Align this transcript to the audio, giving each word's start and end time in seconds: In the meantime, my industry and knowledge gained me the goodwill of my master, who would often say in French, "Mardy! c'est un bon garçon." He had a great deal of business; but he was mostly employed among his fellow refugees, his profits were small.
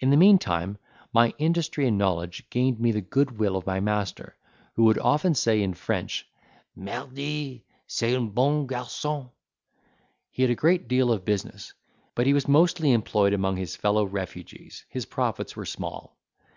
In 0.00 0.10
the 0.10 0.16
meantime, 0.16 0.76
my 1.12 1.32
industry 1.38 1.86
and 1.86 1.96
knowledge 1.96 2.50
gained 2.50 2.80
me 2.80 2.90
the 2.90 3.00
goodwill 3.00 3.54
of 3.56 3.64
my 3.64 3.78
master, 3.78 4.36
who 4.74 4.82
would 4.86 4.98
often 4.98 5.36
say 5.36 5.62
in 5.62 5.72
French, 5.74 6.26
"Mardy! 6.76 7.62
c'est 7.86 8.16
un 8.16 8.30
bon 8.30 8.66
garçon." 8.66 9.30
He 10.32 10.42
had 10.42 10.50
a 10.50 10.56
great 10.56 10.88
deal 10.88 11.12
of 11.12 11.24
business; 11.24 11.74
but 12.16 12.26
he 12.26 12.34
was 12.34 12.48
mostly 12.48 12.90
employed 12.90 13.34
among 13.34 13.56
his 13.56 13.76
fellow 13.76 14.04
refugees, 14.04 14.84
his 14.88 15.06
profits 15.06 15.54
were 15.54 15.64
small. 15.64 16.16